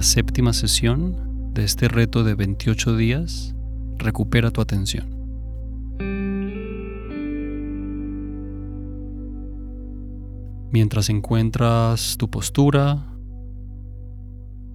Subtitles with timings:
[0.00, 3.54] la séptima sesión de este reto de 28 días,
[3.98, 5.10] recupera tu atención.
[10.72, 13.12] Mientras encuentras tu postura,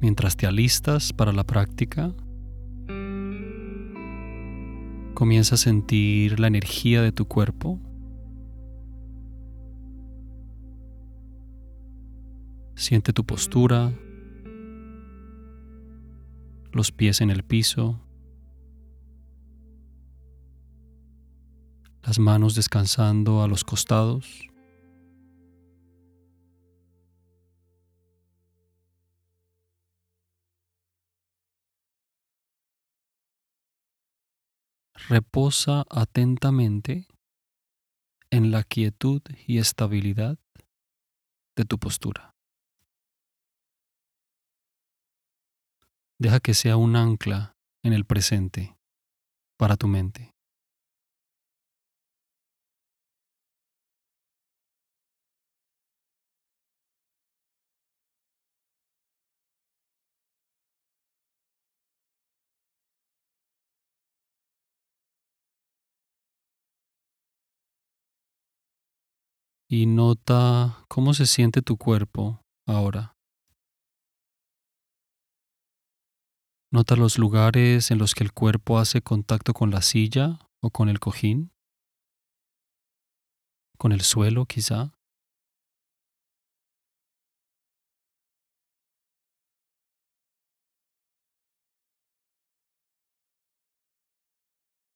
[0.00, 2.14] mientras te alistas para la práctica,
[5.14, 7.80] comienza a sentir la energía de tu cuerpo.
[12.76, 13.92] Siente tu postura,
[16.78, 18.00] los pies en el piso,
[22.04, 24.48] las manos descansando a los costados.
[35.08, 37.08] Reposa atentamente
[38.30, 40.38] en la quietud y estabilidad
[41.56, 42.37] de tu postura.
[46.20, 48.76] Deja que sea un ancla en el presente
[49.56, 50.32] para tu mente.
[69.70, 73.17] Y nota cómo se siente tu cuerpo ahora.
[76.70, 80.90] Nota los lugares en los que el cuerpo hace contacto con la silla o con
[80.90, 81.50] el cojín,
[83.78, 84.92] con el suelo quizá.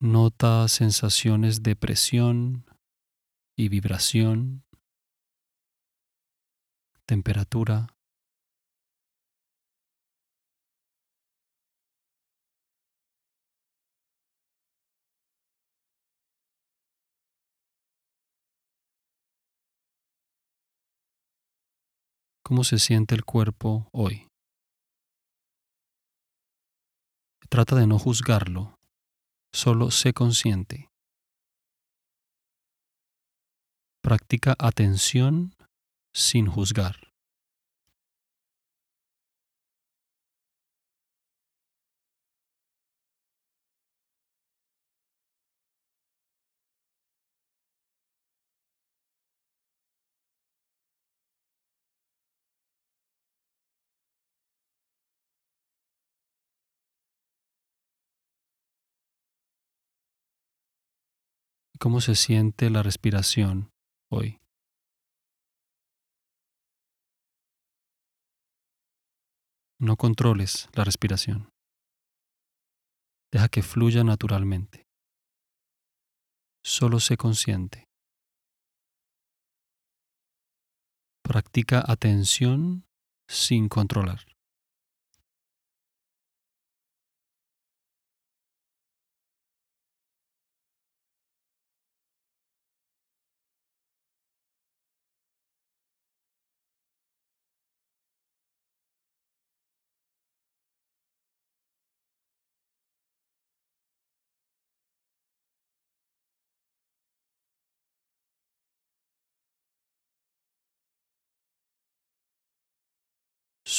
[0.00, 2.64] Nota sensaciones de presión
[3.58, 4.64] y vibración,
[7.04, 7.97] temperatura.
[22.48, 24.26] Cómo se siente el cuerpo hoy.
[27.50, 28.78] Trata de no juzgarlo,
[29.52, 30.88] solo sé consciente.
[34.02, 35.54] Practica atención
[36.14, 37.07] sin juzgar.
[61.78, 63.70] Cómo se siente la respiración
[64.10, 64.40] hoy.
[69.80, 71.50] No controles la respiración.
[73.32, 74.86] Deja que fluya naturalmente.
[76.64, 77.88] Solo sé consciente.
[81.22, 82.86] Practica atención
[83.28, 84.37] sin controlar.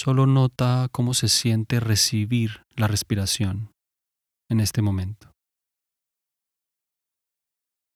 [0.02, 3.74] Solo nota cómo se siente recibir la respiración
[4.50, 5.34] en este momento.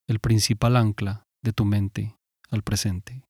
[0.09, 2.18] El principal ancla de tu mente
[2.52, 3.24] al presente.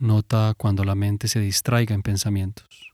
[0.00, 2.92] Nota cuando la mente se distraiga en pensamientos.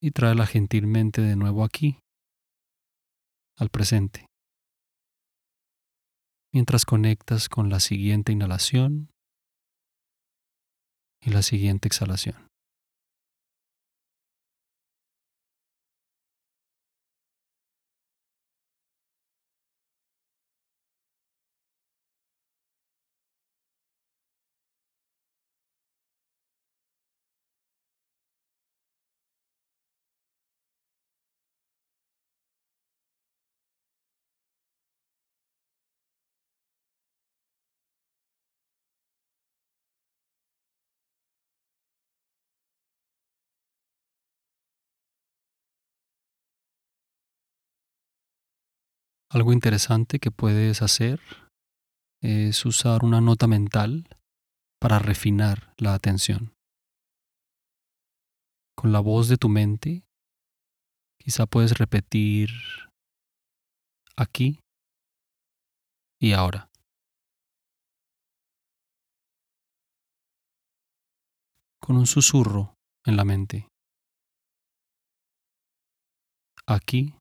[0.00, 1.98] Y tráela gentilmente de nuevo aquí,
[3.56, 4.26] al presente.
[6.52, 9.10] Mientras conectas con la siguiente inhalación
[11.20, 12.48] y la siguiente exhalación.
[49.30, 51.20] Algo interesante que puedes hacer
[52.22, 54.08] es usar una nota mental
[54.80, 56.54] para refinar la atención.
[58.74, 60.02] Con la voz de tu mente,
[61.18, 62.48] quizá puedes repetir
[64.16, 64.60] aquí
[66.18, 66.70] y ahora.
[71.82, 73.68] Con un susurro en la mente.
[76.66, 77.14] Aquí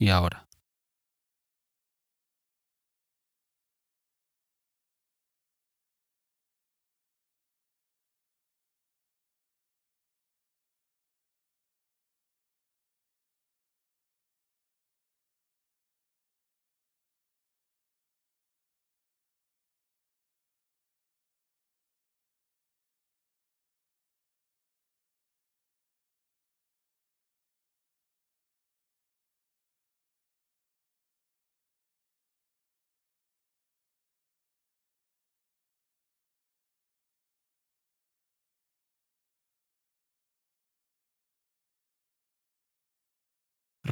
[0.00, 0.45] y ahora.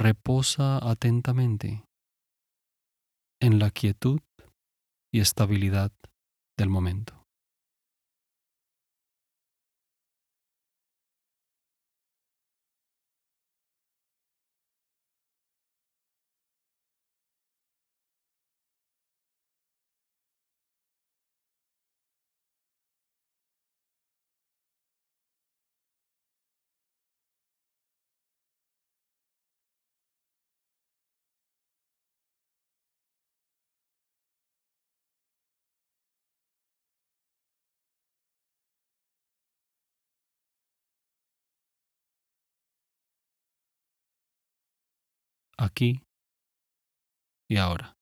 [0.04, 1.82] Reposa atentamente
[3.40, 4.20] en la quietud
[5.10, 5.92] y estabilidad
[6.58, 7.13] del momento.
[45.56, 46.02] Aquí
[47.48, 47.93] y ahora.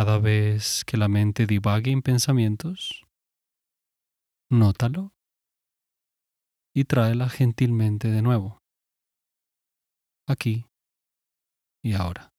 [0.00, 3.06] Cada vez que la mente divague en pensamientos,
[4.48, 5.12] nótalo
[6.74, 8.62] y tráela gentilmente de nuevo,
[10.26, 10.64] aquí
[11.82, 12.29] y ahora.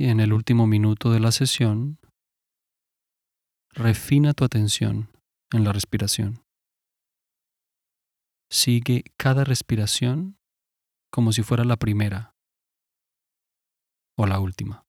[0.00, 1.98] Y en el último minuto de la sesión,
[3.70, 5.10] refina tu atención
[5.52, 6.44] en la respiración.
[8.48, 10.38] Sigue cada respiración
[11.10, 12.36] como si fuera la primera
[14.16, 14.87] o la última.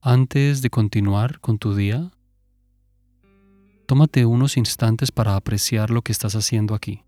[0.00, 2.12] Antes de continuar con tu día,
[3.86, 7.02] tómate unos instantes para apreciar lo que estás haciendo aquí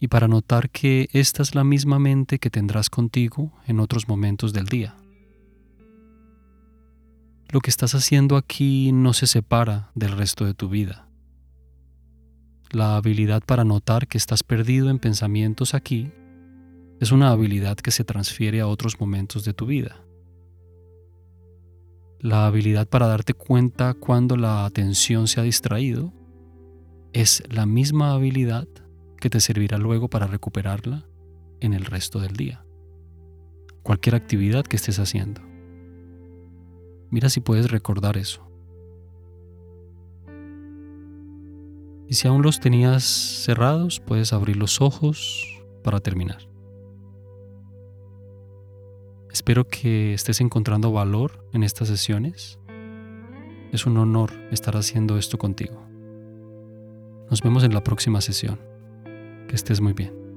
[0.00, 4.52] y para notar que esta es la misma mente que tendrás contigo en otros momentos
[4.52, 4.96] del día.
[7.50, 11.08] Lo que estás haciendo aquí no se separa del resto de tu vida.
[12.72, 16.10] La habilidad para notar que estás perdido en pensamientos aquí
[16.98, 20.07] es una habilidad que se transfiere a otros momentos de tu vida.
[22.20, 26.12] La habilidad para darte cuenta cuando la atención se ha distraído
[27.12, 28.66] es la misma habilidad
[29.20, 31.06] que te servirá luego para recuperarla
[31.60, 32.64] en el resto del día.
[33.84, 35.42] Cualquier actividad que estés haciendo.
[37.10, 38.44] Mira si puedes recordar eso.
[42.08, 45.46] Y si aún los tenías cerrados, puedes abrir los ojos
[45.84, 46.47] para terminar.
[49.48, 52.58] Espero que estés encontrando valor en estas sesiones.
[53.72, 55.82] Es un honor estar haciendo esto contigo.
[57.30, 58.60] Nos vemos en la próxima sesión.
[59.48, 60.27] Que estés muy bien.